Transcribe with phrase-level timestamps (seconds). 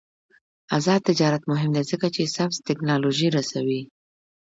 [0.77, 3.81] آزاد تجارت مهم دی ځکه چې سبز تکنالوژي رسوي.